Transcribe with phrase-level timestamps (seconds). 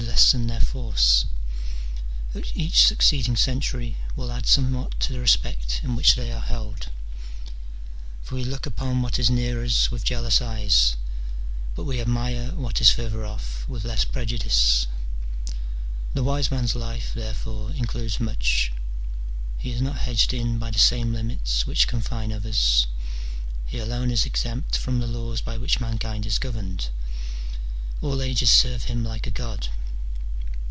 [0.07, 1.25] lessen their force,
[2.55, 6.89] each succeeding century will add some what to the respect in which they are held:
[8.23, 10.97] for we look upon what is near us with jealous eyes,
[11.75, 14.85] but we admire what is further off with less prejudice.
[16.15, 18.71] The wise man's life, therefore, includes much:
[19.57, 22.85] he is not hedged in by the same limits which confine others:
[23.65, 26.89] he alone is exempt from the laws by which mankind is governed:
[28.01, 29.69] all ages serve him like a god.